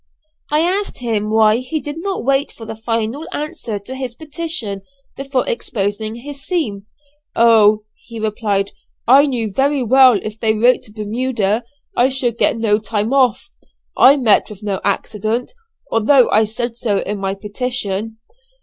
I 0.49 0.61
asked 0.61 0.97
him 0.97 1.29
why 1.29 1.57
he 1.57 1.79
did 1.79 1.99
not 2.01 2.25
wait 2.25 2.51
for 2.51 2.65
the 2.65 2.75
final 2.75 3.27
answer 3.31 3.77
to 3.77 3.93
his 3.93 4.15
petition 4.15 4.81
before 5.15 5.47
exposing 5.47 6.15
his 6.15 6.41
scheme? 6.43 6.87
"Oh," 7.35 7.83
he 8.01 8.19
replied, 8.19 8.71
"I 9.07 9.27
knew 9.27 9.53
very 9.53 9.83
well 9.83 10.13
if 10.15 10.39
they 10.39 10.55
wrote 10.55 10.81
to 10.85 10.91
Bermuda 10.91 11.65
I 11.95 12.09
should 12.09 12.39
get 12.39 12.57
no 12.57 12.79
time 12.79 13.13
off. 13.13 13.51
I 13.95 14.15
met 14.17 14.49
with 14.49 14.63
no 14.63 14.81
accident, 14.83 15.53
although 15.91 16.31
I 16.31 16.45
said 16.45 16.77
so 16.77 16.97
in 17.03 17.19
my 17.19 17.35
petition." 17.35 18.17